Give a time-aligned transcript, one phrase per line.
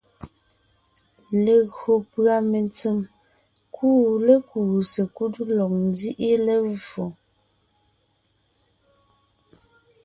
[1.43, 2.97] Legÿo pʉ́a mentsèm
[3.73, 7.05] kuʼu lékúu sekúd lɔg nzíʼi levfò,